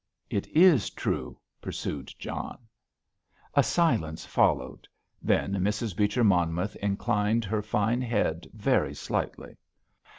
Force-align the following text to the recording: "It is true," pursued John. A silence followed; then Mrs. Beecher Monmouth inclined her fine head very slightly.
"It 0.31 0.47
is 0.47 0.89
true," 0.89 1.37
pursued 1.61 2.11
John. 2.17 2.57
A 3.53 3.61
silence 3.61 4.25
followed; 4.25 4.87
then 5.21 5.53
Mrs. 5.53 5.95
Beecher 5.95 6.23
Monmouth 6.23 6.75
inclined 6.77 7.45
her 7.45 7.61
fine 7.61 8.01
head 8.01 8.47
very 8.51 8.95
slightly. 8.95 9.57